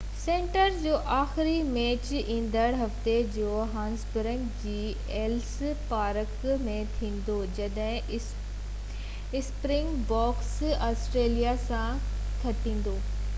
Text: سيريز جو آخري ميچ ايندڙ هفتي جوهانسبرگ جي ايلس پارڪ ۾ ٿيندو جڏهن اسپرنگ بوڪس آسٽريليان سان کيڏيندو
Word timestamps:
سيريز 0.19 0.77
جو 0.83 0.91
آخري 1.15 1.57
ميچ 1.73 2.05
ايندڙ 2.35 2.69
هفتي 2.79 3.13
جوهانسبرگ 3.35 4.47
جي 4.63 4.75
ايلس 5.19 5.51
پارڪ 5.93 6.47
۾ 6.65 6.79
ٿيندو 6.97 7.35
جڏهن 7.61 8.19
اسپرنگ 9.41 9.93
بوڪس 10.13 10.51
آسٽريليان 10.91 11.61
سان 11.71 12.05
کيڏيندو 12.45 12.97